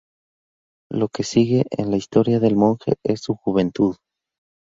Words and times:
Lo 0.89 1.09
que 1.09 1.21
sigue 1.23 1.65
es 1.69 1.85
la 1.85 1.95
historia 1.95 2.39
del 2.39 2.55
monje 2.55 2.95
en 3.05 3.17
su 3.17 3.35
juventud. 3.35 3.97